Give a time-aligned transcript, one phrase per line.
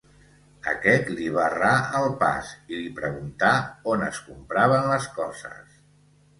[0.69, 3.53] aquest li barrà el pas, i li preguntà
[3.95, 5.81] on es compraven les coses